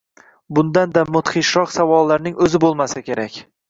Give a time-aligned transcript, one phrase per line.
[0.59, 3.45] Bundanda mudhishroq savollarning o‘zi bo‘lmasa kerak.